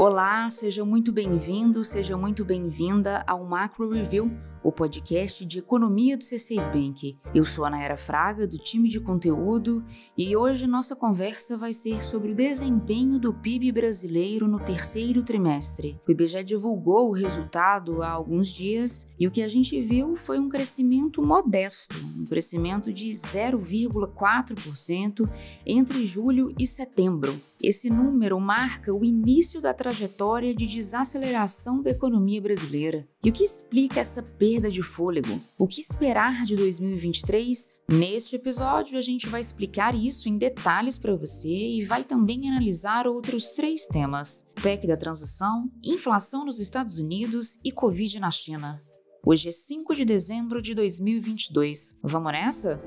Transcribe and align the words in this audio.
Olá, 0.00 0.48
seja 0.48 0.84
muito 0.84 1.10
bem-vindo, 1.10 1.82
seja 1.82 2.16
muito 2.16 2.44
bem-vinda 2.44 3.24
ao 3.26 3.44
Macro 3.44 3.90
Review, 3.90 4.30
o 4.62 4.70
podcast 4.72 5.44
de 5.44 5.58
economia 5.58 6.16
do 6.16 6.22
C6 6.22 6.72
Bank. 6.72 7.18
Eu 7.34 7.44
sou 7.44 7.64
a 7.64 7.70
Nayara 7.70 7.96
Fraga, 7.96 8.46
do 8.46 8.56
time 8.58 8.88
de 8.88 9.00
conteúdo, 9.00 9.84
e 10.16 10.36
hoje 10.36 10.64
nossa 10.66 10.96
conversa 10.96 11.56
vai 11.56 11.72
ser 11.72 12.02
sobre 12.02 12.32
o 12.32 12.34
desempenho 12.34 13.18
do 13.18 13.32
PIB 13.32 13.72
brasileiro 13.72 14.48
no 14.48 14.58
terceiro 14.58 15.22
trimestre. 15.22 15.98
O 16.06 16.10
IBGE 16.10 16.44
divulgou 16.44 17.08
o 17.08 17.12
resultado 17.12 18.02
há 18.02 18.10
alguns 18.10 18.48
dias 18.48 19.08
e 19.18 19.26
o 19.26 19.30
que 19.30 19.40
a 19.42 19.48
gente 19.48 19.80
viu 19.80 20.14
foi 20.16 20.38
um 20.38 20.48
crescimento 20.48 21.22
modesto, 21.22 21.96
um 22.18 22.24
crescimento 22.24 22.92
de 22.92 23.10
0,4% 23.10 25.28
entre 25.66 26.06
julho 26.06 26.54
e 26.58 26.66
setembro. 26.66 27.38
Esse 27.60 27.90
número 27.90 28.38
marca 28.38 28.94
o 28.94 29.04
início 29.04 29.60
da 29.60 29.74
trajetória 29.74 30.54
de 30.54 30.64
desaceleração 30.66 31.82
da 31.82 31.90
economia 31.90 32.40
brasileira. 32.40 33.08
E 33.28 33.30
o 33.30 33.32
que 33.34 33.44
explica 33.44 34.00
essa 34.00 34.22
perda 34.22 34.70
de 34.70 34.82
fôlego? 34.82 35.38
O 35.58 35.66
que 35.66 35.82
esperar 35.82 36.46
de 36.46 36.56
2023? 36.56 37.82
Neste 37.86 38.36
episódio, 38.36 38.96
a 38.96 39.02
gente 39.02 39.28
vai 39.28 39.42
explicar 39.42 39.94
isso 39.94 40.30
em 40.30 40.38
detalhes 40.38 40.96
para 40.96 41.14
você 41.14 41.46
e 41.46 41.84
vai 41.84 42.02
também 42.02 42.48
analisar 42.48 43.06
outros 43.06 43.48
três 43.48 43.86
temas: 43.86 44.46
PEC 44.62 44.86
da 44.86 44.96
transição, 44.96 45.70
inflação 45.84 46.46
nos 46.46 46.58
Estados 46.58 46.96
Unidos 46.96 47.58
e 47.62 47.70
Covid 47.70 48.18
na 48.18 48.30
China. 48.30 48.82
Hoje 49.22 49.50
é 49.50 49.52
5 49.52 49.94
de 49.94 50.06
dezembro 50.06 50.62
de 50.62 50.74
2022. 50.74 51.98
Vamos 52.02 52.32
nessa? 52.32 52.80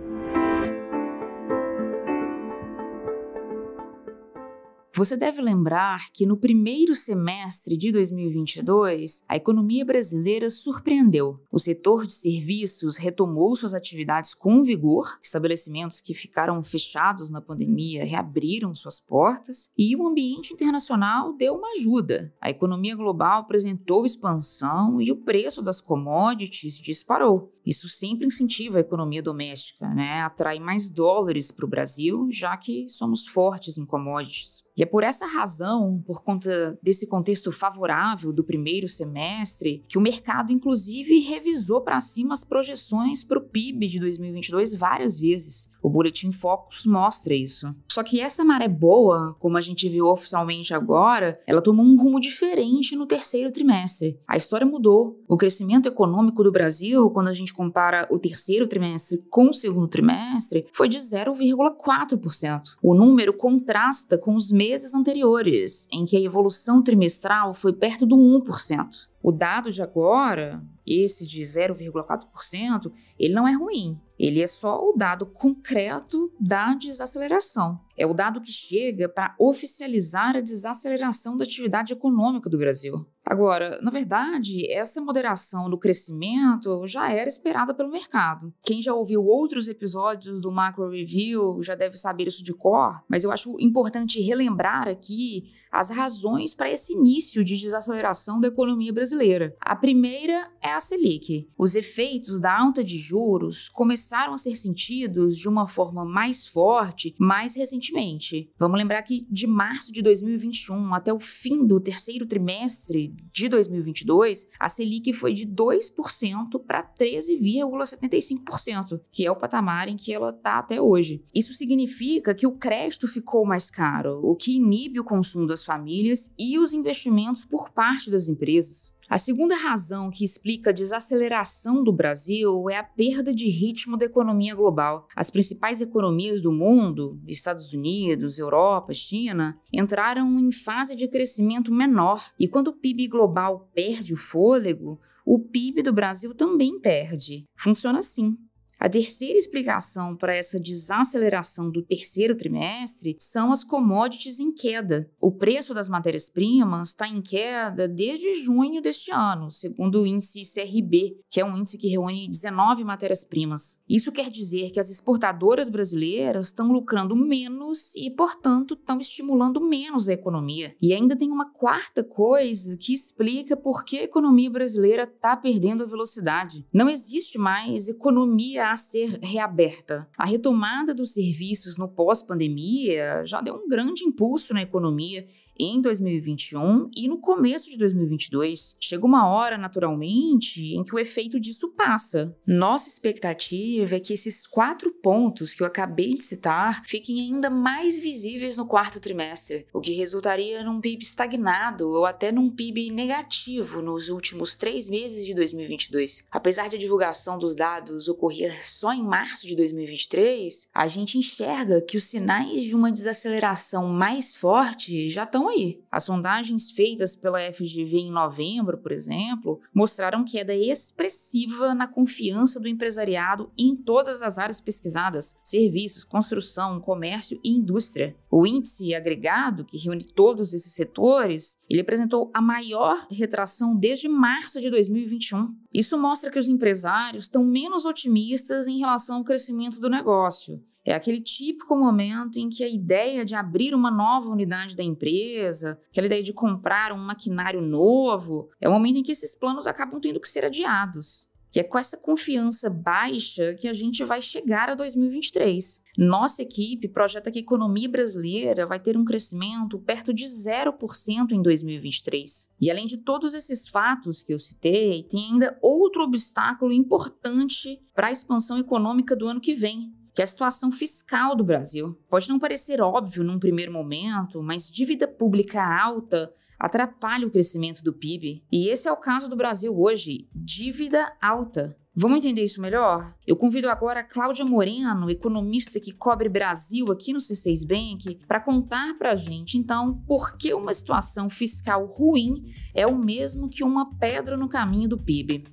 Você 5.02 5.18
deve 5.18 5.42
lembrar 5.42 6.12
que 6.14 6.28
no 6.28 6.38
primeiro 6.38 6.94
semestre 6.94 7.76
de 7.76 7.92
2022, 7.92 9.24
a 9.28 9.36
economia 9.36 9.84
brasileira 9.84 10.48
surpreendeu. 10.48 11.40
O 11.52 11.58
setor 11.58 12.06
de 12.06 12.14
serviços 12.14 12.98
retomou 12.98 13.56
suas 13.56 13.74
atividades 13.74 14.36
com 14.36 14.62
vigor, 14.62 15.18
estabelecimentos 15.20 16.02
que 16.02 16.14
ficaram 16.14 16.64
fechados 16.64 17.32
na 17.32 17.42
pandemia 17.42 18.06
reabriram 18.06 18.76
suas 18.76 19.00
portas 19.00 19.72
e 19.76 19.96
o 19.96 20.06
ambiente 20.06 20.54
internacional 20.54 21.34
deu 21.34 21.56
uma 21.56 21.72
ajuda. 21.72 22.32
A 22.40 22.52
economia 22.52 22.96
global 22.96 23.40
apresentou 23.40 24.06
expansão 24.06 25.02
e 25.02 25.12
o 25.12 25.18
preço 25.18 25.64
das 25.64 25.82
commodities 25.82 26.76
disparou. 26.76 27.52
Isso 27.66 27.88
sempre 27.88 28.26
incentiva 28.26 28.78
a 28.78 28.82
economia 28.82 29.22
doméstica, 29.22 29.88
né? 29.90 30.22
atrai 30.22 30.60
mais 30.60 30.90
dólares 30.90 31.52
para 31.52 31.66
o 31.66 31.70
Brasil, 31.70 32.28
já 32.32 32.56
que 32.58 32.88
somos 32.90 33.28
fortes 33.28 33.78
em 33.78 33.86
commodities. 33.86 34.64
E 34.76 34.82
é 34.84 34.86
por 34.86 35.04
essa 35.04 35.26
razão, 35.26 36.02
por 36.06 36.24
conta 36.24 36.80
desse 36.82 37.06
contexto 37.06 37.52
favorável 37.52 38.32
do 38.32 38.44
primeiro 38.44 38.88
semestre, 38.88 39.84
que 39.88 39.98
o 39.98 40.02
mercado, 40.02 40.52
inclusive, 40.52 41.20
revisou 41.20 41.82
para 41.82 42.00
cima 42.00 42.34
as 42.34 42.44
projeções 42.44 43.24
para 43.24 43.38
o 43.38 43.44
PIB 43.44 43.88
de 43.88 44.00
2022 44.00 44.74
várias 44.74 45.18
vezes. 45.18 45.70
O 45.82 45.90
Boletim 45.90 46.32
Focus 46.32 46.86
mostra 46.86 47.34
isso. 47.34 47.74
Só 47.92 48.04
que 48.04 48.22
essa 48.22 48.46
maré 48.46 48.68
boa, 48.68 49.36
como 49.40 49.58
a 49.58 49.62
gente 49.62 49.90
viu 49.90 50.06
oficialmente 50.06 50.74
agora, 50.74 51.40
ela 51.48 51.62
tomou 51.62 51.86
um 51.86 51.98
rumo 51.98 52.20
diferente 52.20 52.96
no 52.96 53.06
terceiro 53.06 53.52
trimestre. 53.52 54.20
A 54.28 54.38
história 54.38 54.66
mudou. 54.66 55.20
O 55.28 55.38
crescimento 55.38 55.88
econômico 55.88 56.44
do 56.44 56.52
Brasil, 56.52 57.10
quando 57.10 57.30
a 57.30 57.34
gente 57.34 57.54
compara 57.54 58.08
o 58.12 58.20
terceiro 58.20 58.68
trimestre 58.68 59.24
com 59.30 59.50
o 59.50 59.54
segundo 59.54 59.88
trimestre, 59.88 60.68
foi 60.72 60.88
de 60.88 61.00
0,4%. 61.00 62.62
O 62.82 62.94
número 62.94 63.34
contrasta 63.34 64.18
com 64.18 64.36
os 64.36 64.52
meses 64.52 64.94
anteriores, 64.94 65.88
em 65.92 66.06
que 66.06 66.16
a 66.16 66.22
evolução 66.22 66.84
trimestral 66.84 67.54
foi 67.54 67.74
perto 67.74 68.06
do 68.06 68.16
1%. 68.16 69.11
O 69.24 69.32
dado 69.32 69.72
de 69.72 69.82
agora, 69.82 70.64
esse 70.86 71.28
de 71.28 71.42
0,4%, 71.44 72.92
ele 73.20 73.34
não 73.34 73.48
é 73.48 73.54
ruim. 73.54 74.00
Ele 74.18 74.42
é 74.42 74.48
só 74.48 74.80
o 74.80 74.94
dado 74.94 75.26
concreto 75.26 76.32
da 76.40 76.74
desaceleração. 76.74 77.80
É 77.98 78.06
o 78.06 78.14
dado 78.14 78.42
que 78.42 78.52
chega 78.52 79.08
para 79.08 79.36
oficializar 79.40 80.36
a 80.36 80.42
desaceleração 80.42 81.38
da 81.38 81.44
atividade 81.44 81.94
econômica 81.94 82.50
do 82.50 82.58
Brasil. 82.58 83.06
Agora, 83.32 83.80
na 83.82 83.90
verdade, 83.90 84.70
essa 84.70 85.00
moderação 85.00 85.70
no 85.70 85.78
crescimento 85.78 86.86
já 86.86 87.10
era 87.10 87.30
esperada 87.30 87.74
pelo 87.74 87.90
mercado. 87.90 88.54
Quem 88.62 88.82
já 88.82 88.94
ouviu 88.94 89.24
outros 89.24 89.70
episódios 89.70 90.42
do 90.42 90.52
Macro 90.52 90.90
Review 90.90 91.62
já 91.62 91.74
deve 91.74 91.96
saber 91.96 92.28
isso 92.28 92.44
de 92.44 92.54
cor, 92.54 93.02
mas 93.08 93.24
eu 93.24 93.32
acho 93.32 93.56
importante 93.58 94.20
relembrar 94.20 94.86
aqui 94.90 95.46
as 95.72 95.90
razões 95.90 96.54
para 96.54 96.70
esse 96.70 96.92
início 96.92 97.46
de 97.46 97.56
desaceleração 97.56 98.38
da 98.38 98.50
economia 98.50 98.92
brasileira. 98.92 99.56
A 99.62 99.78
primeira 99.78 100.52
é 100.62 100.74
a 100.74 100.82
Selic. 100.82 101.48
Os 101.58 101.74
efeitos 101.76 102.42
da 102.42 102.60
alta 102.60 102.84
de 102.84 102.98
juros 102.98 103.70
começaram 103.70 104.34
a 104.34 104.38
ser 104.38 104.58
sentidos 104.58 105.38
de 105.38 105.48
uma 105.48 105.70
forma 105.70 106.04
mais 106.04 106.46
forte 106.46 107.16
mais 107.18 107.56
recentemente. 107.56 108.52
Vamos 108.60 108.78
lembrar 108.78 109.02
que 109.04 109.26
de 109.30 109.48
março 109.48 109.94
de 109.94 110.02
2021 110.02 110.94
até 110.94 111.14
o 111.14 111.20
fim 111.20 111.66
do 111.66 111.80
terceiro 111.80 112.26
trimestre 112.26 113.21
de 113.34 113.50
2022, 113.50 114.48
a 114.60 114.70
Selic 114.70 115.12
foi 115.14 115.34
de 115.34 115.48
2% 115.48 116.64
para 116.66 116.84
13,75%, 116.84 119.00
que 119.12 119.26
é 119.26 119.32
o 119.32 119.36
patamar 119.36 119.88
em 119.88 119.96
que 119.96 120.14
ela 120.14 120.30
está 120.30 120.60
até 120.60 120.80
hoje. 120.82 121.24
Isso 121.34 121.54
significa 121.54 122.36
que 122.36 122.48
o 122.48 122.58
crédito 122.58 123.08
ficou 123.08 123.46
mais 123.46 123.70
caro, 123.70 124.20
o 124.24 124.36
que 124.36 124.56
inibe 124.56 125.00
o 125.00 125.04
consumo 125.04 125.46
das 125.48 125.64
famílias 125.64 126.34
e 126.38 126.60
os 126.60 126.74
investimentos 126.74 127.46
por 127.46 127.70
parte 127.70 128.12
das 128.12 128.28
empresas. 128.28 128.94
A 129.12 129.18
segunda 129.18 129.58
razão 129.58 130.10
que 130.10 130.24
explica 130.24 130.70
a 130.70 130.74
desaceleração 130.74 131.84
do 131.84 131.92
Brasil 131.92 132.70
é 132.70 132.78
a 132.78 132.84
perda 132.84 133.36
de 133.36 133.50
ritmo 133.50 133.98
da 133.98 134.06
economia 134.06 134.56
global. 134.56 135.06
As 135.14 135.30
principais 135.30 135.82
economias 135.82 136.42
do 136.42 136.50
mundo, 136.50 137.20
Estados 137.28 137.74
Unidos, 137.74 138.40
Europa, 138.40 138.94
China, 138.94 139.60
entraram 139.74 140.40
em 140.40 140.50
fase 140.50 140.96
de 140.96 141.10
crescimento 141.10 141.74
menor. 141.74 142.32
E 142.40 142.48
quando 142.48 142.70
o 142.70 142.74
PIB 142.74 143.10
global 143.10 143.70
perde 143.76 144.14
o 144.14 144.18
fôlego, 144.18 144.98
o 145.26 145.38
PIB 145.40 145.84
do 145.84 145.92
Brasil 145.92 146.34
também 146.34 146.80
perde. 146.80 147.44
Funciona 147.54 148.00
assim. 148.00 148.38
A 148.84 148.90
terceira 148.90 149.38
explicação 149.38 150.16
para 150.16 150.36
essa 150.36 150.60
desaceleração 150.60 151.70
do 151.70 151.84
terceiro 151.84 152.36
trimestre 152.36 153.16
são 153.20 153.52
as 153.52 153.64
commodities 153.64 154.40
em 154.40 154.52
queda. 154.52 155.08
O 155.22 155.32
preço 155.32 155.72
das 155.72 155.88
matérias-primas 155.88 156.88
está 156.88 157.08
em 157.08 157.22
queda 157.22 157.88
desde 157.88 158.34
junho 158.42 158.82
deste 158.82 159.12
ano, 159.12 159.52
segundo 159.52 160.02
o 160.02 160.08
índice 160.08 160.42
CRB, 160.52 161.16
que 161.30 161.40
é 161.40 161.46
um 161.46 161.56
índice 161.56 161.78
que 161.78 161.90
reúne 161.90 162.28
19 162.28 162.84
matérias-primas. 162.84 163.78
Isso 163.88 164.12
quer 164.12 164.32
dizer 164.32 164.72
que 164.72 164.80
as 164.80 164.90
exportadoras 164.90 165.70
brasileiras 165.70 166.48
estão 166.48 166.72
lucrando 166.72 167.16
menos 167.16 167.96
e, 167.96 168.10
portanto, 168.10 168.74
estão 168.74 168.98
estimulando 168.98 169.62
menos 169.62 170.10
a 170.10 170.14
economia. 170.14 170.76
E 170.82 170.92
ainda 170.92 171.16
tem 171.16 171.30
uma 171.30 171.52
quarta 171.52 172.04
coisa 172.04 172.76
que 172.78 172.96
explica 172.96 173.56
por 173.56 173.86
que 173.86 174.00
a 174.00 174.04
economia 174.06 174.50
brasileira 174.50 175.04
está 175.04 175.38
perdendo 175.38 175.84
a 175.84 175.88
velocidade. 175.88 176.66
Não 176.74 176.90
existe 176.90 177.38
mais 177.38 177.88
economia 177.88 178.71
ser 178.76 179.20
reaberta. 179.22 180.08
A 180.18 180.26
retomada 180.26 180.94
dos 180.94 181.14
serviços 181.14 181.78
no 181.78 181.88
pós-pandemia 181.88 183.24
já 183.26 183.42
deu 183.42 183.56
um 183.56 183.68
grande 183.68 184.04
impulso 184.04 184.54
na 184.54 184.62
economia 184.62 185.28
em 185.62 185.80
2021 185.80 186.90
e 186.96 187.08
no 187.08 187.20
começo 187.20 187.70
de 187.70 187.78
2022. 187.78 188.76
Chega 188.80 189.06
uma 189.06 189.30
hora, 189.30 189.58
naturalmente, 189.58 190.74
em 190.74 190.84
que 190.84 190.96
o 190.96 191.00
efeito 191.00 191.40
disso 191.40 191.70
passa. 191.70 192.36
Nossa 192.46 192.90
expectativa 192.90 193.96
é 193.96 194.00
que 194.00 194.14
esses 194.14 194.48
quatro 194.48 194.92
pontos 194.92 195.54
que 195.54 195.62
eu 195.62 195.68
acabei 195.68 196.16
de 196.16 196.24
citar 196.24 196.84
fiquem 196.86 197.20
ainda 197.22 197.50
mais 197.50 198.00
visíveis 198.00 198.58
no 198.58 198.66
quarto 198.66 199.00
trimestre, 199.00 199.68
o 199.72 199.80
que 199.80 199.94
resultaria 199.94 200.64
num 200.64 200.82
PIB 200.82 201.04
estagnado 201.04 201.90
ou 201.90 202.06
até 202.06 202.32
num 202.32 202.50
PIB 202.50 202.90
negativo 202.92 203.82
nos 203.82 204.10
últimos 204.10 204.56
três 204.56 204.90
meses 204.90 205.26
de 205.26 205.36
2022. 205.36 206.24
Apesar 206.32 206.70
de 206.70 206.76
a 206.76 206.80
divulgação 206.80 207.38
dos 207.38 207.56
dados 207.56 208.08
ocorrer 208.08 208.66
só 208.68 208.94
em 208.94 209.04
março 209.04 209.46
de 209.46 209.56
2023, 209.56 210.68
a 210.74 210.88
gente 210.88 211.18
enxerga 211.18 211.82
que 211.82 211.98
os 211.98 212.06
sinais 212.06 212.64
de 212.64 212.76
uma 212.76 212.92
desaceleração 212.92 213.88
mais 213.88 214.36
forte 214.36 215.10
já 215.10 215.24
estão 215.24 215.51
aí. 215.52 215.84
As 215.92 216.04
sondagens 216.04 216.72
feitas 216.72 217.16
pela 217.16 217.40
FGV 217.54 217.98
em 217.98 218.12
novembro, 218.12 218.78
por 218.78 218.92
exemplo, 218.92 219.60
mostraram 219.74 220.24
queda 220.24 220.56
expressiva 220.56 221.74
na 221.74 221.88
confiança 221.88 222.60
do 222.60 222.68
empresariado 222.68 223.52
em 223.58 223.76
todas 223.76 224.22
as 224.22 224.38
áreas 224.38 224.60
pesquisadas: 224.60 225.36
serviços, 225.44 226.04
construção, 226.04 226.80
comércio 226.80 227.40
e 227.44 227.52
indústria. 227.52 228.16
O 228.30 228.48
índice 228.48 228.96
agregado, 228.96 229.66
que 229.66 229.78
reúne 229.78 230.06
todos 230.06 230.54
esses 230.54 230.74
setores, 230.74 231.58
ele 231.70 231.82
apresentou 231.82 232.32
a 232.34 232.42
maior 232.42 233.06
retração 233.12 233.76
desde 233.76 234.08
março 234.08 234.60
de 234.62 234.70
2021. 234.70 235.54
Isso 235.74 235.98
mostra 235.98 236.32
que 236.32 236.40
os 236.40 236.50
empresários 236.50 237.26
estão 237.26 237.44
menos 237.44 237.86
otimistas 237.86 238.68
em 238.68 238.80
relação 238.80 239.18
ao 239.18 239.24
crescimento 239.24 239.80
do 239.80 239.90
negócio 239.90 240.62
É 240.84 240.94
aquele 240.94 241.22
típico 241.22 241.76
momento 241.76 242.38
em 242.38 242.50
que 242.50 242.64
a 242.64 242.70
ideia 242.70 243.24
de 243.24 243.36
abrir 243.36 243.76
uma 243.76 243.92
nova 243.92 244.30
unidade 244.30 244.76
da 244.76 244.84
empresa, 244.84 245.80
aquela 245.90 246.08
ideia 246.08 246.24
de 246.24 246.34
comprar 246.34 246.92
um 246.92 246.98
maquinário 246.98 247.62
novo, 247.62 248.50
é 248.60 248.68
o 248.68 248.72
momento 248.72 248.98
em 248.98 249.04
que 249.04 249.12
esses 249.12 249.36
planos 249.36 249.68
acabam 249.68 250.00
tendo 250.00 250.20
que 250.20 250.28
ser 250.28 250.44
adiados. 250.44 251.30
Que 251.52 251.60
é 251.60 251.64
com 251.64 251.78
essa 251.78 251.98
confiança 251.98 252.70
baixa 252.70 253.54
que 253.56 253.68
a 253.68 253.74
gente 253.74 254.06
vai 254.06 254.22
chegar 254.22 254.70
a 254.70 254.74
2023. 254.74 255.82
Nossa 255.98 256.42
equipe 256.42 256.88
projeta 256.88 257.30
que 257.30 257.40
a 257.40 257.42
economia 257.42 257.90
brasileira 257.90 258.66
vai 258.66 258.80
ter 258.80 258.98
um 258.98 259.04
crescimento 259.04 259.78
perto 259.78 260.14
de 260.14 260.24
0% 260.24 261.32
em 261.32 261.42
2023. 261.42 262.50
E 262.60 262.72
além 262.72 262.86
de 262.86 262.98
todos 262.98 263.34
esses 263.34 263.68
fatos 263.68 264.24
que 264.24 264.34
eu 264.34 264.40
citei, 264.40 265.04
tem 265.04 265.34
ainda 265.34 265.60
outro 265.62 266.04
obstáculo 266.04 266.72
importante 266.72 267.82
para 267.94 268.08
a 268.08 268.12
expansão 268.12 268.58
econômica 268.58 269.14
do 269.14 269.28
ano 269.28 269.42
que 269.42 269.54
vem, 269.54 269.94
que 270.14 270.22
é 270.22 270.24
a 270.24 270.28
situação 270.28 270.72
fiscal 270.72 271.36
do 271.36 271.44
Brasil. 271.44 271.98
Pode 272.10 272.30
não 272.30 272.40
parecer 272.40 272.82
óbvio 272.82 273.24
num 273.24 273.40
primeiro 273.40 273.72
momento, 273.72 274.42
mas 274.42 274.70
dívida 274.70 275.08
pública 275.08 275.62
alta 275.64 276.34
atrapalha 276.62 277.26
o 277.26 277.32
crescimento 277.32 277.84
do 277.84 277.92
PIB. 277.92 278.44
E 278.52 278.68
esse 278.70 278.88
é 278.88 278.92
o 278.92 278.98
caso 278.98 279.28
do 279.28 279.36
Brasil 279.36 279.78
hoje: 279.78 280.30
dívida 280.34 281.12
alta. 281.22 281.76
Vamos 281.94 282.20
entender 282.20 282.42
isso 282.42 282.62
melhor? 282.62 283.14
Eu 283.28 283.36
convido 283.36 283.70
agora 283.70 284.00
a 284.00 284.04
Cláudia 284.04 284.46
Moreno, 284.46 285.10
economista 285.10 285.78
que 285.78 285.92
cobre 285.92 286.30
Brasil 286.30 286.90
aqui 286.90 287.12
no 287.12 287.20
C6 287.20 287.68
Bank, 287.68 288.20
para 288.26 288.40
contar 288.40 288.98
para 288.98 289.12
a 289.12 289.16
gente, 289.16 289.58
então, 289.58 290.02
por 290.08 290.38
que 290.38 290.54
uma 290.54 290.74
situação 290.74 291.30
fiscal 291.30 291.86
ruim 291.86 292.46
é 292.74 292.88
o 292.88 292.98
mesmo 292.98 293.50
que 293.50 293.62
uma 293.62 293.94
pedra 293.98 294.38
no 294.38 294.48
caminho 294.48 294.88
do 294.88 294.98
PIB. 294.98 295.44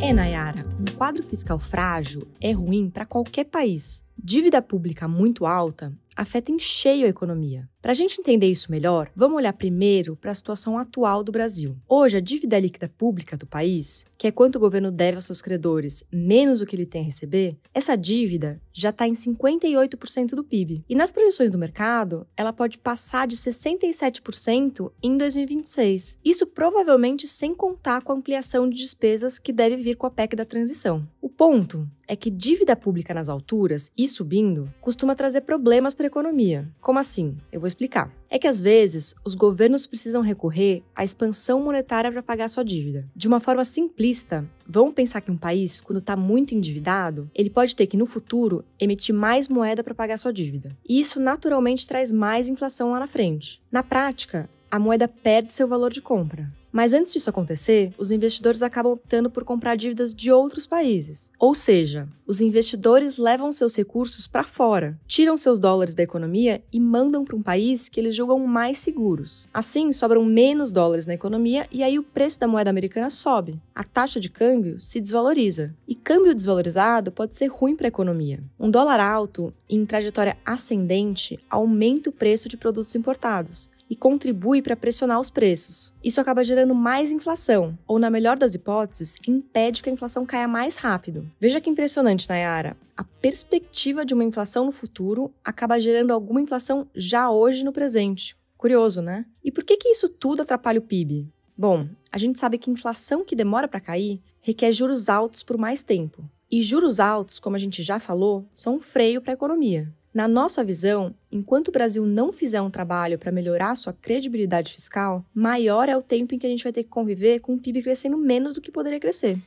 É, 0.00 0.12
Nayara, 0.12 0.64
um 0.78 0.96
quadro 0.96 1.24
fiscal 1.24 1.58
frágil 1.58 2.28
é 2.40 2.52
ruim 2.52 2.88
para 2.88 3.04
qualquer 3.04 3.44
país. 3.44 4.04
Dívida 4.16 4.62
pública 4.62 5.08
muito 5.08 5.44
alta 5.44 5.92
afeta 6.18 6.50
em 6.50 6.58
cheio 6.58 7.06
a 7.06 7.08
economia. 7.08 7.68
Para 7.80 7.92
a 7.92 7.94
gente 7.94 8.20
entender 8.20 8.50
isso 8.50 8.72
melhor, 8.72 9.08
vamos 9.14 9.36
olhar 9.36 9.52
primeiro 9.52 10.16
para 10.16 10.32
a 10.32 10.34
situação 10.34 10.76
atual 10.76 11.22
do 11.22 11.30
Brasil. 11.30 11.76
Hoje, 11.88 12.16
a 12.16 12.20
dívida 12.20 12.58
líquida 12.58 12.88
pública 12.88 13.36
do 13.36 13.46
país, 13.46 14.04
que 14.18 14.26
é 14.26 14.32
quanto 14.32 14.56
o 14.56 14.60
governo 14.60 14.90
deve 14.90 15.14
aos 15.14 15.26
seus 15.26 15.40
credores 15.40 16.02
menos 16.12 16.60
o 16.60 16.66
que 16.66 16.74
ele 16.74 16.84
tem 16.84 17.02
a 17.02 17.04
receber, 17.04 17.56
essa 17.72 17.96
dívida 17.96 18.60
já 18.72 18.90
está 18.90 19.06
em 19.06 19.12
58% 19.12 20.30
do 20.30 20.42
PIB. 20.42 20.84
E 20.88 20.94
nas 20.96 21.12
projeções 21.12 21.52
do 21.52 21.58
mercado, 21.58 22.26
ela 22.36 22.52
pode 22.52 22.78
passar 22.78 23.28
de 23.28 23.36
67% 23.36 24.90
em 25.00 25.16
2026. 25.16 26.18
Isso 26.24 26.48
provavelmente 26.48 27.28
sem 27.28 27.54
contar 27.54 28.02
com 28.02 28.12
a 28.12 28.16
ampliação 28.16 28.68
de 28.68 28.76
despesas 28.76 29.38
que 29.38 29.52
deve 29.52 29.76
vir 29.76 29.96
com 29.96 30.06
a 30.06 30.10
PEC 30.10 30.34
da 30.34 30.44
transição. 30.44 31.06
O 31.22 31.28
ponto 31.28 31.88
é 32.08 32.16
que 32.16 32.30
dívida 32.30 32.74
pública 32.74 33.14
nas 33.14 33.28
alturas 33.28 33.92
e 33.96 34.08
subindo 34.08 34.72
costuma 34.80 35.14
trazer 35.14 35.42
problemas 35.42 35.94
para 35.94 36.07
economia. 36.08 36.68
Como 36.80 36.98
assim? 36.98 37.36
Eu 37.52 37.60
vou 37.60 37.68
explicar. 37.68 38.12
É 38.28 38.38
que 38.38 38.48
às 38.48 38.60
vezes 38.60 39.14
os 39.24 39.34
governos 39.34 39.86
precisam 39.86 40.20
recorrer 40.20 40.82
à 40.94 41.04
expansão 41.04 41.62
monetária 41.62 42.10
para 42.10 42.22
pagar 42.22 42.48
sua 42.48 42.64
dívida. 42.64 43.06
De 43.14 43.28
uma 43.28 43.40
forma 43.40 43.64
simplista, 43.64 44.44
vamos 44.66 44.94
pensar 44.94 45.20
que 45.20 45.30
um 45.30 45.36
país, 45.36 45.80
quando 45.80 45.98
está 45.98 46.16
muito 46.16 46.54
endividado, 46.54 47.30
ele 47.34 47.48
pode 47.48 47.74
ter 47.74 47.86
que 47.86 47.96
no 47.96 48.06
futuro 48.06 48.64
emitir 48.78 49.14
mais 49.14 49.48
moeda 49.48 49.82
para 49.82 49.94
pagar 49.94 50.18
sua 50.18 50.32
dívida. 50.32 50.76
E 50.86 51.00
isso 51.00 51.20
naturalmente 51.20 51.86
traz 51.86 52.12
mais 52.12 52.48
inflação 52.48 52.90
lá 52.90 53.00
na 53.00 53.06
frente. 53.06 53.62
Na 53.70 53.82
prática, 53.82 54.48
a 54.70 54.78
moeda 54.78 55.08
perde 55.08 55.54
seu 55.54 55.66
valor 55.66 55.90
de 55.90 56.02
compra. 56.02 56.52
Mas 56.72 56.92
antes 56.92 57.12
disso 57.12 57.30
acontecer, 57.30 57.92
os 57.98 58.10
investidores 58.10 58.62
acabam 58.62 58.92
optando 58.92 59.30
por 59.30 59.44
comprar 59.44 59.76
dívidas 59.76 60.14
de 60.14 60.30
outros 60.30 60.66
países. 60.66 61.32
Ou 61.38 61.54
seja, 61.54 62.08
os 62.26 62.40
investidores 62.40 63.16
levam 63.16 63.50
seus 63.50 63.74
recursos 63.74 64.26
para 64.26 64.44
fora, 64.44 64.98
tiram 65.06 65.36
seus 65.36 65.58
dólares 65.58 65.94
da 65.94 66.02
economia 66.02 66.62
e 66.72 66.78
mandam 66.78 67.24
para 67.24 67.34
um 67.34 67.42
país 67.42 67.88
que 67.88 67.98
eles 67.98 68.14
julgam 68.14 68.38
mais 68.46 68.78
seguros. 68.78 69.48
Assim, 69.52 69.92
sobram 69.92 70.24
menos 70.24 70.70
dólares 70.70 71.06
na 71.06 71.14
economia 71.14 71.66
e 71.72 71.82
aí 71.82 71.98
o 71.98 72.02
preço 72.02 72.38
da 72.38 72.46
moeda 72.46 72.68
americana 72.68 73.08
sobe. 73.08 73.58
A 73.74 73.82
taxa 73.82 74.20
de 74.20 74.28
câmbio 74.28 74.78
se 74.80 75.00
desvaloriza. 75.00 75.74
E 75.86 75.94
câmbio 75.94 76.34
desvalorizado 76.34 77.10
pode 77.10 77.36
ser 77.36 77.46
ruim 77.46 77.74
para 77.74 77.86
a 77.86 77.88
economia. 77.88 78.40
Um 78.60 78.70
dólar 78.70 79.00
alto 79.00 79.52
em 79.68 79.86
trajetória 79.86 80.36
ascendente 80.44 81.38
aumenta 81.48 82.10
o 82.10 82.12
preço 82.12 82.48
de 82.48 82.56
produtos 82.56 82.94
importados 82.94 83.70
e 83.88 83.96
contribui 83.96 84.60
para 84.60 84.76
pressionar 84.76 85.18
os 85.18 85.30
preços. 85.30 85.94
Isso 86.02 86.20
acaba 86.20 86.44
gerando 86.44 86.74
mais 86.74 87.10
inflação, 87.10 87.78
ou, 87.86 87.98
na 87.98 88.10
melhor 88.10 88.36
das 88.36 88.54
hipóteses, 88.54 89.18
impede 89.26 89.82
que 89.82 89.88
a 89.88 89.92
inflação 89.92 90.26
caia 90.26 90.46
mais 90.46 90.76
rápido. 90.76 91.30
Veja 91.40 91.60
que 91.60 91.70
impressionante, 91.70 92.28
Nayara. 92.28 92.76
A 92.96 93.04
perspectiva 93.04 94.04
de 94.04 94.14
uma 94.14 94.24
inflação 94.24 94.66
no 94.66 94.72
futuro 94.72 95.32
acaba 95.44 95.78
gerando 95.78 96.12
alguma 96.12 96.40
inflação 96.40 96.86
já 96.94 97.30
hoje 97.30 97.64
no 97.64 97.72
presente. 97.72 98.36
Curioso, 98.56 99.00
né? 99.00 99.24
E 99.44 99.52
por 99.52 99.64
que, 99.64 99.76
que 99.76 99.88
isso 99.88 100.08
tudo 100.08 100.42
atrapalha 100.42 100.80
o 100.80 100.82
PIB? 100.82 101.28
Bom, 101.56 101.88
a 102.10 102.18
gente 102.18 102.38
sabe 102.38 102.58
que 102.58 102.70
inflação 102.70 103.24
que 103.24 103.36
demora 103.36 103.68
para 103.68 103.80
cair 103.80 104.20
requer 104.40 104.72
juros 104.72 105.08
altos 105.08 105.42
por 105.42 105.58
mais 105.58 105.82
tempo. 105.82 106.24
E 106.50 106.62
juros 106.62 106.98
altos, 107.00 107.38
como 107.38 107.56
a 107.56 107.58
gente 107.58 107.82
já 107.82 108.00
falou, 108.00 108.46
são 108.54 108.76
um 108.76 108.80
freio 108.80 109.20
para 109.20 109.32
a 109.32 109.34
economia. 109.34 109.92
Na 110.18 110.26
nossa 110.26 110.64
visão, 110.64 111.14
enquanto 111.30 111.68
o 111.68 111.70
Brasil 111.70 112.04
não 112.04 112.32
fizer 112.32 112.60
um 112.60 112.68
trabalho 112.68 113.16
para 113.16 113.30
melhorar 113.30 113.76
sua 113.76 113.92
credibilidade 113.92 114.74
fiscal, 114.74 115.24
maior 115.32 115.88
é 115.88 115.96
o 115.96 116.02
tempo 116.02 116.34
em 116.34 116.38
que 116.40 116.44
a 116.44 116.50
gente 116.50 116.64
vai 116.64 116.72
ter 116.72 116.82
que 116.82 116.88
conviver 116.88 117.38
com 117.38 117.54
o 117.54 117.58
PIB 117.60 117.82
crescendo 117.82 118.16
menos 118.16 118.56
do 118.56 118.60
que 118.60 118.72
poderia 118.72 118.98
crescer. 118.98 119.38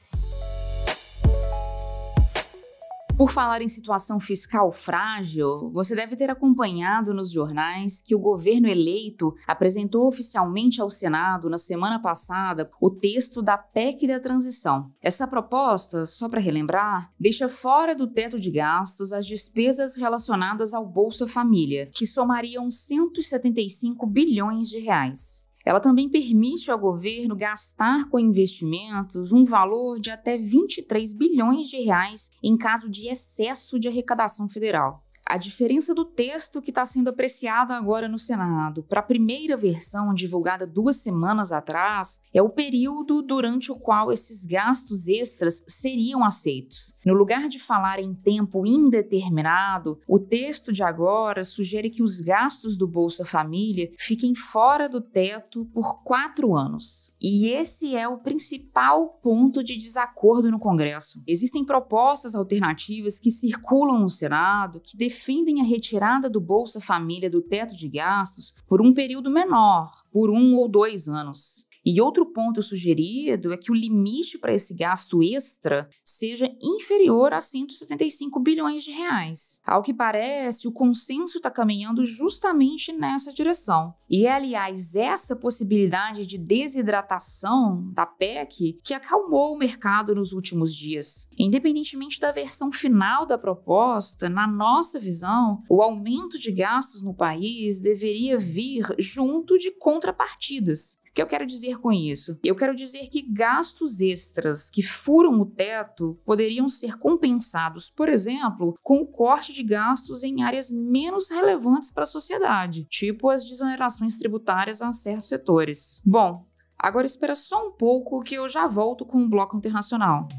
Por 3.21 3.31
falar 3.31 3.62
em 3.62 3.68
situação 3.68 4.19
fiscal 4.19 4.71
frágil, 4.71 5.69
você 5.69 5.95
deve 5.95 6.15
ter 6.15 6.31
acompanhado 6.31 7.13
nos 7.13 7.29
jornais 7.29 8.01
que 8.01 8.15
o 8.15 8.19
governo 8.19 8.68
eleito 8.68 9.35
apresentou 9.45 10.07
oficialmente 10.07 10.81
ao 10.81 10.89
Senado 10.89 11.47
na 11.47 11.59
semana 11.59 12.01
passada 12.01 12.71
o 12.81 12.89
texto 12.89 13.44
da 13.44 13.59
PEC 13.59 14.07
da 14.07 14.19
transição. 14.19 14.91
Essa 15.00 15.27
proposta, 15.27 16.07
só 16.07 16.27
para 16.27 16.39
relembrar, 16.39 17.13
deixa 17.19 17.47
fora 17.47 17.94
do 17.94 18.07
teto 18.07 18.39
de 18.39 18.50
gastos 18.50 19.13
as 19.13 19.27
despesas 19.27 19.95
relacionadas 19.95 20.74
ao 20.74 20.83
Bolsa 20.83 21.27
Família, 21.27 21.91
que 21.94 22.07
somariam 22.07 22.71
175 22.71 24.03
bilhões 24.07 24.67
de 24.67 24.79
reais. 24.79 25.45
Ela 25.66 25.80
também 25.80 26.10
permite 26.10 26.69
ao 26.72 26.80
governo 26.80 27.36
gastar 27.36 28.10
com 28.10 28.19
investimentos 28.19 29.31
um 29.31 29.46
valor 29.46 30.00
de 30.00 30.10
até 30.10 30.38
23 30.38 31.13
bilhões 31.13 31.68
de 31.68 31.78
reais 31.78 32.30
em 32.44 32.58
caso 32.58 32.90
de 32.90 33.08
excesso 33.08 33.80
de 33.80 33.88
arrecadação 33.88 34.48
federal. 34.50 35.04
A 35.31 35.38
diferença 35.38 35.95
do 35.95 36.04
texto 36.04 36.62
que 36.62 36.72
está 36.72 36.86
sendo 36.86 37.10
apreciado 37.10 37.72
agora 37.72 38.10
no 38.10 38.19
Senado 38.19 38.83
para 38.83 39.00
a 39.00 39.04
primeira 39.04 39.56
versão 39.56 40.13
divulgada 40.13 40.67
duas 40.67 40.98
semanas 40.98 41.53
atrás 41.53 42.20
é 42.34 42.41
o 42.41 42.50
período 42.50 43.22
durante 43.22 43.72
o 43.72 43.77
qual 43.77 44.12
esses 44.12 44.46
gastos 44.46 45.08
extras 45.08 45.63
seriam 45.65 46.22
aceitos. 46.22 46.94
No 47.05 47.13
lugar 47.13 47.48
de 47.48 47.60
falar 47.60 47.98
em 47.98 48.13
tempo 48.13 48.65
indeterminado, 48.65 50.01
o 50.05 50.20
texto 50.20 50.74
de 50.74 50.84
agora 50.84 51.46
sugere 51.46 51.89
que 51.89 52.03
os 52.03 52.20
gastos 52.20 52.75
do 52.75 52.86
Bolsa 52.86 53.24
Família 53.24 53.89
fiquem 53.98 54.36
fora 54.36 54.89
do 54.89 55.00
teto 55.00 55.63
por 55.74 56.03
quatro 56.03 56.58
anos. 56.58 57.10
E 57.22 57.48
esse 57.48 57.96
é 57.96 58.05
o 58.05 58.17
principal 58.17 59.20
ponto 59.24 59.63
de 59.63 59.77
desacordo 59.77 60.51
no 60.51 60.60
Congresso. 60.60 61.24
Existem 61.25 61.63
propostas 61.63 62.36
alternativas 62.36 63.17
que 63.17 63.32
circulam 63.32 63.98
no 63.98 64.10
Senado 64.10 64.82
que 64.82 64.98
defendem 65.22 65.62
a 65.62 65.63
retirada 65.63 66.28
do 66.28 66.42
Bolsa 66.42 66.82
Família 66.82 67.30
do 67.30 67.44
teto 67.44 67.75
de 67.75 67.88
gastos 67.88 68.56
por 68.68 68.82
um 68.82 68.92
período 68.92 69.30
menor, 69.30 69.92
por 70.12 70.32
um 70.32 70.56
ou 70.56 70.68
dois 70.68 71.08
anos. 71.08 71.63
E 71.85 72.00
outro 72.00 72.25
ponto 72.27 72.61
sugerido 72.61 73.51
é 73.51 73.57
que 73.57 73.71
o 73.71 73.75
limite 73.75 74.38
para 74.38 74.53
esse 74.53 74.73
gasto 74.73 75.23
extra 75.23 75.89
seja 76.03 76.51
inferior 76.61 77.33
a 77.33 77.41
175 77.41 78.39
bilhões 78.39 78.83
de 78.83 78.91
reais. 78.91 79.59
Ao 79.65 79.81
que 79.81 79.93
parece, 79.93 80.67
o 80.67 80.71
consenso 80.71 81.38
está 81.38 81.50
caminhando 81.50 82.05
justamente 82.05 82.91
nessa 82.91 83.33
direção. 83.33 83.93
E 84.09 84.25
é, 84.25 84.31
aliás, 84.31 84.95
essa 84.95 85.35
possibilidade 85.35 86.25
de 86.25 86.38
desidratação 86.38 87.91
da 87.93 88.05
PEC 88.05 88.79
que 88.83 88.93
acalmou 88.93 89.53
o 89.53 89.57
mercado 89.57 90.13
nos 90.13 90.33
últimos 90.33 90.75
dias. 90.75 91.27
Independentemente 91.38 92.19
da 92.19 92.31
versão 92.31 92.71
final 92.71 93.25
da 93.25 93.38
proposta, 93.38 94.29
na 94.29 94.45
nossa 94.45 95.00
visão, 95.00 95.63
o 95.69 95.81
aumento 95.81 96.38
de 96.38 96.51
gastos 96.51 97.01
no 97.01 97.13
país 97.13 97.79
deveria 97.81 98.38
vir 98.38 98.85
junto 99.00 99.57
de 99.57 99.71
contrapartidas. 99.71 101.00
O 101.12 101.13
que 101.13 101.22
eu 101.22 101.27
quero 101.27 101.46
dizer 101.46 101.77
com 101.77 101.91
isso? 101.91 102.39
Eu 102.41 102.56
quero 102.56 102.74
dizer 102.74 103.10
que 103.10 103.22
gastos 103.22 104.00
extras 104.00 104.70
que 104.70 104.82
furam 104.82 105.41
o 105.41 105.46
teto 105.46 106.18
poderiam 106.24 106.70
ser 106.70 106.98
compensados, 106.98 107.89
por 107.89 108.08
exemplo, 108.08 108.77
com 108.82 109.01
o 109.01 109.06
corte 109.06 109.51
de 109.51 109.62
gastos 109.62 110.24
em 110.24 110.41
áreas 110.41 110.72
menos 110.72 111.30
relevantes 111.30 111.91
para 111.91 112.03
a 112.03 112.08
sociedade, 112.08 112.86
tipo 112.86 113.30
as 113.30 113.44
desonerações 113.44 114.18
tributárias 114.18 114.82
a 114.82 114.94
certos 114.94 115.27
setores. 115.27 116.01
Bom, 116.06 116.48
agora 116.80 117.06
espera 117.06 117.36
só 117.36 117.68
um 117.68 117.74
pouco 117.74 118.22
que 118.22 118.36
eu 118.36 118.48
já 118.48 118.65
volto 118.65 119.06
com 119.06 119.22
o 119.22 119.30
bloco 119.30 119.58
internacional. 119.58 120.30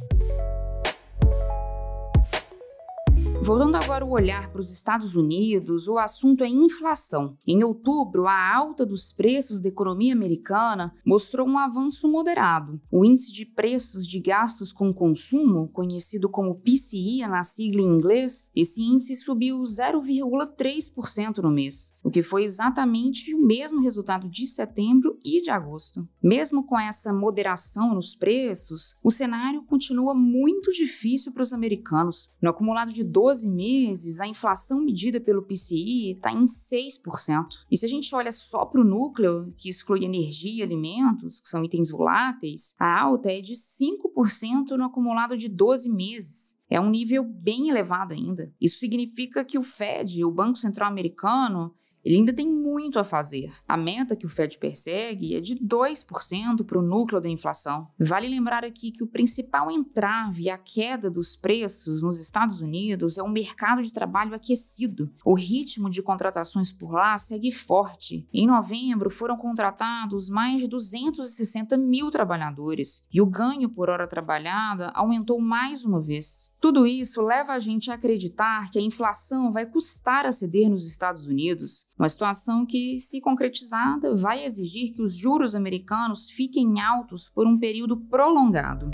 Voltando 3.45 3.75
agora 3.75 4.05
o 4.05 4.13
olhar 4.13 4.53
para 4.53 4.61
os 4.61 4.71
Estados 4.71 5.17
Unidos, 5.17 5.89
o 5.89 5.99
assunto 5.99 6.45
é 6.45 6.49
inflação. 6.49 7.37
Em 7.45 7.65
outubro, 7.65 8.29
a 8.29 8.55
alta 8.55 8.87
dos 8.87 9.13
preços 9.13 9.61
da 9.61 9.69
economia 9.69 10.13
americana 10.13 10.95
mostrou 11.05 11.49
um 11.49 11.59
avanço 11.59 12.09
moderado. 12.09 12.81
O 12.89 13.05
índice 13.05 13.33
de 13.33 13.45
preços 13.45 14.07
de 14.07 14.21
gastos 14.21 14.73
com 14.73 14.95
consumo, 14.95 15.67
conhecido 15.73 16.29
como 16.29 16.55
PCI 16.55 17.27
na 17.27 17.43
sigla 17.43 17.83
em 17.83 17.97
inglês, 17.97 18.49
esse 18.55 18.81
índice 18.81 19.17
subiu 19.17 19.59
0,3% 19.63 21.39
no 21.39 21.51
mês, 21.51 21.93
o 22.01 22.13
que 22.13 22.23
foi 22.23 22.45
exatamente 22.45 23.35
o 23.35 23.45
mesmo 23.45 23.81
resultado 23.81 24.29
de 24.29 24.47
setembro 24.47 25.19
e 25.25 25.41
de 25.41 25.51
agosto. 25.51 26.09
Mesmo 26.23 26.65
com 26.65 26.79
essa 26.79 27.13
moderação 27.13 27.93
nos 27.93 28.15
preços, 28.15 28.95
o 29.03 29.11
cenário 29.11 29.65
continua 29.65 30.15
muito 30.15 30.71
difícil 30.71 31.33
para 31.33 31.43
os 31.43 31.53
americanos. 31.53 32.33
No 32.41 32.49
acumulado 32.49 32.93
de 32.93 33.03
12 33.03 33.32
12 33.33 33.49
meses, 33.49 34.21
a 34.21 34.27
inflação 34.27 34.85
medida 34.85 35.19
pelo 35.19 35.43
PCI 35.43 36.13
está 36.13 36.31
em 36.31 36.45
6%. 36.45 37.47
E 37.71 37.79
se 37.79 37.87
a 37.87 37.89
gente 37.89 38.15
olha 38.15 38.31
só 38.31 38.67
para 38.67 38.81
o 38.81 38.85
núcleo, 38.85 39.55
que 39.57 39.71
exclui 39.71 40.05
energia 40.05 40.61
e 40.61 40.63
alimentos, 40.63 41.41
que 41.41 41.49
são 41.49 41.65
itens 41.65 41.91
voláteis, 41.91 42.75
a 42.79 43.01
alta 43.01 43.33
é 43.33 43.41
de 43.41 43.55
5% 43.55 44.77
no 44.77 44.85
acumulado 44.85 45.37
de 45.37 45.49
12 45.49 45.89
meses. 45.89 46.55
É 46.69 46.79
um 46.79 46.91
nível 46.91 47.25
bem 47.25 47.71
elevado 47.71 48.13
ainda. 48.13 48.53
Isso 48.61 48.79
significa 48.79 49.45
que 49.45 49.59
o 49.59 49.63
Fed, 49.63 50.23
o 50.25 50.31
Banco 50.31 50.59
Central 50.59 50.91
Americano, 50.91 51.75
ele 52.05 52.17
ainda 52.17 52.33
tem 52.33 52.49
muito 52.49 52.99
a 52.99 53.05
fazer. 53.05 53.53
A 53.67 53.77
meta 53.77 54.17
que 54.17 54.27
o 54.27 54.29
Fed 54.29 54.59
persegue 54.59 55.37
é 55.37 55.41
de 55.41 55.57
2% 55.57 56.65
para 56.65 56.79
o 56.79 56.83
núcleo 56.83 57.21
da 57.21 57.29
inflação. 57.29 57.89
Vale 57.99 58.29
lembrar 58.29 58.65
aqui 58.65 58.91
que 58.91 59.03
o 59.03 59.07
principal 59.07 59.71
entrave 59.71 60.51
à 60.51 60.59
queda 60.59 61.11
dos 61.11 61.37
preços 61.37 62.03
nos 62.03 62.19
Estados 62.19 62.61
Unidos 62.61 63.19
é 63.19 63.23
o 63.23 63.29
mercado 63.29 63.83
de 63.83 63.93
trabalho 63.93 64.35
aquecido. 64.35 65.11
O 65.25 65.35
ritmo 65.35 65.89
de 65.89 66.03
contratações 66.03 66.73
por 66.73 66.93
lá 66.93 67.17
segue 67.17 67.53
forte. 67.53 68.27
Em 68.33 68.47
novembro, 68.47 69.11
foram 69.11 69.37
contratados 69.37 70.29
mais 70.29 70.61
de 70.61 70.69
260 70.69 71.77
mil 71.77 72.11
trabalhadores 72.11 73.05
e 73.13 73.21
o 73.21 73.27
ganho 73.27 73.69
por 73.69 73.89
hora 73.89 74.07
trabalhada 74.07 74.91
aumentou 74.91 75.41
mais 75.41 75.85
uma 75.85 76.01
vez. 76.01 76.52
Tudo 76.63 76.87
isso 76.87 77.21
leva 77.21 77.55
a 77.55 77.59
gente 77.59 77.91
a 77.91 77.95
acreditar 77.95 78.71
que 78.71 78.79
a 78.79 78.83
inflação 78.83 79.51
vai 79.51 79.67
custar 79.67 80.25
a 80.25 80.31
ceder 80.31 80.71
nos 80.71 80.87
Estados 80.87 81.27
Unidos, 81.27 81.85
uma 81.99 82.09
situação 82.09 82.65
que, 82.65 83.01
se 83.01 83.21
concretizada, 83.21 84.15
vai 84.15 84.45
exigir 84.45 84.93
que 84.93 85.03
os 85.03 85.13
juros 85.13 85.57
americanos 85.57 86.31
fiquem 86.31 86.81
altos 86.81 87.29
por 87.29 87.49
um 87.49 87.59
período 87.59 87.97
prolongado. 87.97 88.89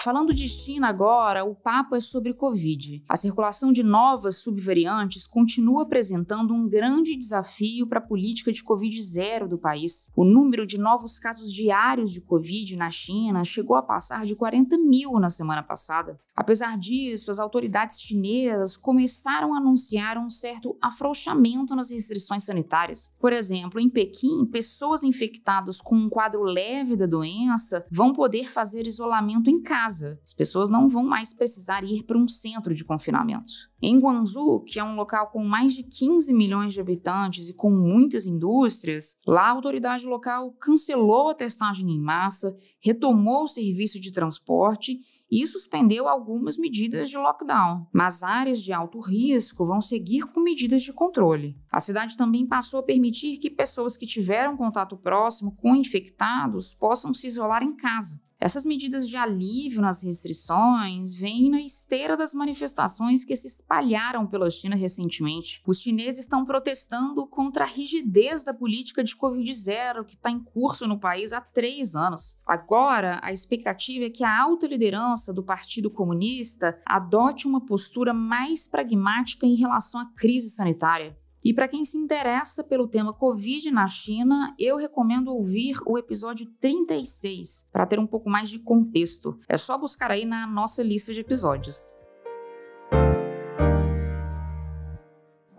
Falando 0.00 0.32
de 0.32 0.48
China 0.48 0.86
agora, 0.86 1.44
o 1.44 1.56
papo 1.56 1.96
é 1.96 1.98
sobre 1.98 2.32
Covid. 2.32 3.02
A 3.08 3.16
circulação 3.16 3.72
de 3.72 3.82
novas 3.82 4.36
subvariantes 4.36 5.26
continua 5.26 5.82
apresentando 5.82 6.54
um 6.54 6.68
grande 6.68 7.16
desafio 7.16 7.84
para 7.84 7.98
a 7.98 8.06
política 8.06 8.52
de 8.52 8.62
Covid 8.62 9.02
zero 9.02 9.48
do 9.48 9.58
país. 9.58 10.08
O 10.14 10.24
número 10.24 10.64
de 10.64 10.78
novos 10.78 11.18
casos 11.18 11.52
diários 11.52 12.12
de 12.12 12.20
Covid 12.20 12.76
na 12.76 12.90
China 12.90 13.42
chegou 13.42 13.74
a 13.74 13.82
passar 13.82 14.24
de 14.24 14.36
40 14.36 14.78
mil 14.78 15.18
na 15.18 15.28
semana 15.28 15.64
passada. 15.64 16.16
Apesar 16.32 16.78
disso, 16.78 17.32
as 17.32 17.40
autoridades 17.40 18.00
chinesas 18.00 18.76
começaram 18.76 19.52
a 19.52 19.58
anunciar 19.58 20.16
um 20.16 20.30
certo 20.30 20.78
afrouxamento 20.80 21.74
nas 21.74 21.90
restrições 21.90 22.44
sanitárias. 22.44 23.10
Por 23.18 23.32
exemplo, 23.32 23.80
em 23.80 23.90
Pequim, 23.90 24.46
pessoas 24.46 25.02
infectadas 25.02 25.80
com 25.80 25.96
um 25.96 26.08
quadro 26.08 26.44
leve 26.44 26.94
da 26.94 27.06
doença 27.06 27.84
vão 27.90 28.12
poder 28.12 28.48
fazer 28.48 28.86
isolamento 28.86 29.50
em 29.50 29.60
casa 29.60 29.87
casa, 29.88 30.20
as 30.22 30.34
pessoas 30.34 30.68
não 30.68 30.88
vão 30.88 31.02
mais 31.02 31.32
precisar 31.32 31.82
ir 31.82 32.04
para 32.04 32.18
um 32.18 32.28
centro 32.28 32.74
de 32.74 32.84
confinamento. 32.84 33.52
Em 33.80 33.96
Guangzhou, 34.00 34.60
que 34.60 34.80
é 34.80 34.84
um 34.84 34.96
local 34.96 35.28
com 35.28 35.44
mais 35.44 35.72
de 35.72 35.84
15 35.84 36.34
milhões 36.34 36.74
de 36.74 36.80
habitantes 36.80 37.48
e 37.48 37.54
com 37.54 37.70
muitas 37.70 38.26
indústrias, 38.26 39.16
lá 39.24 39.42
a 39.42 39.50
autoridade 39.50 40.04
local 40.04 40.50
cancelou 40.60 41.28
a 41.28 41.34
testagem 41.34 41.88
em 41.88 42.00
massa, 42.00 42.56
retomou 42.80 43.44
o 43.44 43.48
serviço 43.48 44.00
de 44.00 44.10
transporte 44.10 44.98
e 45.30 45.46
suspendeu 45.46 46.08
algumas 46.08 46.56
medidas 46.56 47.08
de 47.08 47.16
lockdown. 47.16 47.86
Mas 47.92 48.24
áreas 48.24 48.60
de 48.60 48.72
alto 48.72 48.98
risco 48.98 49.64
vão 49.64 49.80
seguir 49.80 50.22
com 50.22 50.40
medidas 50.40 50.82
de 50.82 50.92
controle. 50.92 51.56
A 51.70 51.78
cidade 51.78 52.16
também 52.16 52.46
passou 52.46 52.80
a 52.80 52.82
permitir 52.82 53.36
que 53.36 53.48
pessoas 53.48 53.96
que 53.96 54.06
tiveram 54.06 54.56
contato 54.56 54.96
próximo 54.96 55.54
com 55.56 55.76
infectados 55.76 56.74
possam 56.74 57.14
se 57.14 57.28
isolar 57.28 57.62
em 57.62 57.76
casa. 57.76 58.20
Essas 58.40 58.64
medidas 58.64 59.08
de 59.08 59.16
alívio 59.16 59.80
nas 59.80 60.02
restrições 60.02 61.12
vêm 61.12 61.50
na 61.50 61.60
esteira 61.60 62.16
das 62.16 62.32
manifestações 62.32 63.24
que 63.24 63.34
se 63.34 63.48
espalharam 63.68 64.26
pela 64.26 64.48
China 64.48 64.74
recentemente. 64.74 65.62
Os 65.66 65.80
chineses 65.80 66.20
estão 66.20 66.42
protestando 66.42 67.26
contra 67.26 67.64
a 67.64 67.66
rigidez 67.66 68.42
da 68.42 68.54
política 68.54 69.04
de 69.04 69.14
Covid-0 69.14 70.06
que 70.06 70.14
está 70.14 70.30
em 70.30 70.42
curso 70.42 70.88
no 70.88 70.98
país 70.98 71.34
há 71.34 71.40
três 71.40 71.94
anos. 71.94 72.34
Agora, 72.46 73.20
a 73.22 73.30
expectativa 73.30 74.06
é 74.06 74.10
que 74.10 74.24
a 74.24 74.40
alta 74.40 74.66
liderança 74.66 75.34
do 75.34 75.44
Partido 75.44 75.90
Comunista 75.90 76.80
adote 76.86 77.46
uma 77.46 77.64
postura 77.64 78.14
mais 78.14 78.66
pragmática 78.66 79.44
em 79.44 79.54
relação 79.54 80.00
à 80.00 80.06
crise 80.16 80.48
sanitária. 80.48 81.14
E 81.44 81.52
para 81.52 81.68
quem 81.68 81.84
se 81.84 81.96
interessa 81.96 82.64
pelo 82.64 82.88
tema 82.88 83.12
Covid 83.12 83.70
na 83.70 83.86
China, 83.86 84.54
eu 84.58 84.76
recomendo 84.76 85.28
ouvir 85.28 85.76
o 85.86 85.98
episódio 85.98 86.46
36 86.58 87.66
para 87.70 87.86
ter 87.86 87.98
um 87.98 88.06
pouco 88.06 88.30
mais 88.30 88.48
de 88.48 88.58
contexto. 88.58 89.38
É 89.46 89.56
só 89.56 89.76
buscar 89.78 90.10
aí 90.10 90.24
na 90.24 90.46
nossa 90.46 90.82
lista 90.82 91.12
de 91.12 91.20
episódios. 91.20 91.97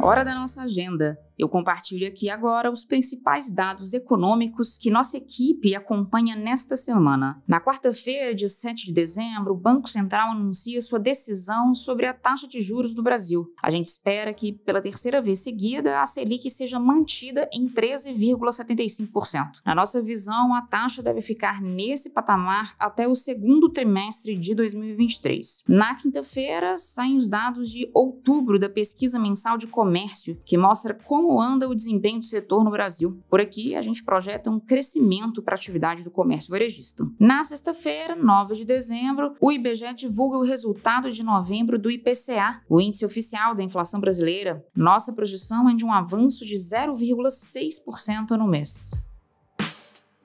Hora 0.09 0.25
da 0.25 0.33
nossa 0.33 0.63
agenda. 0.63 1.19
Eu 1.39 1.47
compartilho 1.47 2.05
aqui 2.05 2.29
agora 2.29 2.69
os 2.69 2.83
principais 2.83 3.49
dados 3.49 3.93
econômicos 3.93 4.77
que 4.77 4.89
nossa 4.89 5.15
equipe 5.15 5.73
acompanha 5.73 6.35
nesta 6.35 6.75
semana. 6.75 7.41
Na 7.47 7.61
quarta-feira, 7.61 8.35
dia 8.35 8.49
7 8.49 8.87
de 8.87 8.91
dezembro, 8.91 9.53
o 9.53 9.57
Banco 9.57 9.87
Central 9.87 10.31
anuncia 10.31 10.81
sua 10.81 10.99
decisão 10.99 11.73
sobre 11.73 12.07
a 12.07 12.13
taxa 12.13 12.45
de 12.45 12.59
juros 12.59 12.93
do 12.93 13.01
Brasil. 13.01 13.45
A 13.63 13.69
gente 13.69 13.87
espera 13.87 14.33
que, 14.33 14.51
pela 14.51 14.81
terceira 14.81 15.21
vez 15.21 15.39
seguida, 15.39 16.01
a 16.01 16.05
Selic 16.05 16.49
seja 16.49 16.77
mantida 16.77 17.47
em 17.53 17.69
13,75%. 17.69 19.61
Na 19.65 19.73
nossa 19.73 20.01
visão, 20.01 20.53
a 20.53 20.61
taxa 20.61 21.01
deve 21.01 21.21
ficar 21.21 21.61
nesse 21.61 22.09
patamar 22.09 22.75
até 22.77 23.07
o 23.07 23.15
segundo 23.15 23.69
trimestre 23.69 24.35
de 24.35 24.53
2023. 24.53 25.63
Na 25.69 25.95
quinta-feira, 25.95 26.77
saem 26.77 27.15
os 27.15 27.29
dados 27.29 27.69
de 27.69 27.89
outubro 27.93 28.59
da 28.59 28.67
pesquisa 28.67 29.17
mensal 29.17 29.57
de 29.57 29.67
comércio, 29.67 29.98
que 30.45 30.57
mostra 30.57 30.93
como 30.93 31.41
anda 31.41 31.67
o 31.67 31.75
desempenho 31.75 32.19
do 32.19 32.25
setor 32.25 32.63
no 32.63 32.71
Brasil. 32.71 33.19
Por 33.29 33.41
aqui, 33.41 33.75
a 33.75 33.81
gente 33.81 34.03
projeta 34.03 34.49
um 34.49 34.59
crescimento 34.59 35.41
para 35.41 35.55
a 35.55 35.57
atividade 35.57 36.03
do 36.03 36.11
comércio 36.11 36.51
varejista. 36.51 37.05
Na 37.19 37.43
sexta-feira, 37.43 38.15
9 38.15 38.55
de 38.55 38.65
dezembro, 38.65 39.35
o 39.39 39.51
IBGE 39.51 39.93
divulga 39.93 40.37
o 40.37 40.43
resultado 40.43 41.11
de 41.11 41.23
novembro 41.23 41.79
do 41.79 41.91
IPCA, 41.91 42.61
o 42.69 42.79
índice 42.79 43.05
oficial 43.05 43.55
da 43.55 43.63
inflação 43.63 43.99
brasileira. 43.99 44.63
Nossa 44.75 45.11
projeção 45.11 45.69
é 45.69 45.75
de 45.75 45.85
um 45.85 45.91
avanço 45.91 46.45
de 46.45 46.55
0,6% 46.55 48.37
no 48.37 48.47
mês. 48.47 48.91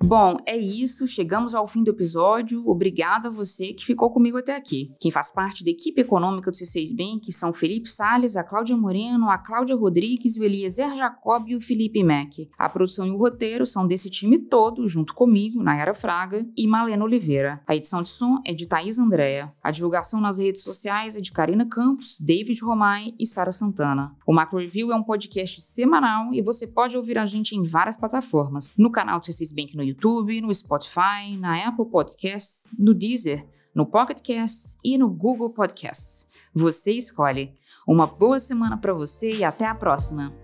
Bom, 0.05 0.37
é 0.45 0.55
isso. 0.55 1.07
Chegamos 1.07 1.55
ao 1.55 1.67
fim 1.67 1.83
do 1.83 1.91
episódio. 1.91 2.63
Obrigada 2.69 3.29
a 3.29 3.31
você 3.31 3.73
que 3.73 3.87
ficou 3.87 4.11
comigo 4.11 4.37
até 4.37 4.55
aqui. 4.55 4.95
Quem 5.01 5.11
faz 5.11 5.31
parte 5.31 5.65
da 5.65 5.71
equipe 5.71 5.99
econômica 5.99 6.51
do 6.51 6.55
C6 6.55 6.95
Bank 6.95 7.33
são 7.33 7.55
Felipe 7.55 7.89
Sales, 7.89 8.37
a 8.37 8.45
Cláudia 8.45 8.77
Moreno, 8.77 9.31
a 9.31 9.39
Cláudia 9.39 9.75
Rodrigues, 9.75 10.37
o 10.37 10.45
Eliezer 10.45 10.95
Jacob 10.95 11.49
e 11.49 11.57
o 11.57 11.61
Felipe 11.61 12.05
Mack. 12.05 12.51
A 12.59 12.69
produção 12.69 13.07
e 13.07 13.11
o 13.11 13.17
roteiro 13.17 13.65
são 13.65 13.87
desse 13.87 14.11
time 14.11 14.39
todo, 14.39 14.87
junto 14.87 15.15
comigo, 15.15 15.63
Nayara 15.63 15.95
Fraga 15.95 16.47
e 16.55 16.67
Malena 16.67 17.03
Oliveira. 17.03 17.63
A 17.67 17.75
edição 17.75 18.03
de 18.03 18.11
som 18.11 18.43
é 18.45 18.53
de 18.53 18.69
Thaís 18.69 18.99
Andréa. 18.99 19.55
A 19.63 19.71
divulgação 19.71 20.21
nas 20.21 20.37
redes 20.37 20.63
sociais 20.63 21.17
é 21.17 21.21
de 21.23 21.33
Karina 21.33 21.65
Campos, 21.65 22.19
David 22.21 22.63
Romai 22.63 23.15
e 23.19 23.27
Sara 23.27 23.53
Santana. 23.53 24.15
O 24.27 24.35
Macro 24.35 24.59
Review 24.59 24.93
é 24.93 24.95
um 24.95 25.03
podcast 25.03 25.63
semanal 25.63 26.31
e 26.35 26.43
você 26.43 26.67
pode 26.67 26.95
ouvir 26.95 27.17
a 27.17 27.25
gente 27.25 27.57
em 27.57 27.63
várias 27.63 27.97
plataformas. 27.97 28.71
No 28.77 28.91
canal 28.91 29.19
do 29.19 29.25
C6 29.25 29.55
Bank 29.55 29.75
no 29.75 29.83
YouTube 29.83 29.94
YouTube, 29.95 30.41
no 30.41 30.53
Spotify, 30.53 31.37
na 31.39 31.69
Apple 31.69 31.87
Podcasts, 31.87 32.69
no 32.77 32.93
Deezer, 32.93 33.47
no 33.73 33.87
Pocket 33.87 34.19
Casts 34.21 34.77
e 34.85 34.99
no 34.99 35.09
Google 35.09 35.51
Podcasts. 35.51 36.27
Você 36.53 36.93
escolhe. 36.93 37.55
Uma 37.87 38.07
boa 38.07 38.39
semana 38.39 38.77
para 38.77 38.93
você 38.93 39.31
e 39.31 39.45
até 39.45 39.67
a 39.67 39.75
próxima. 39.75 40.44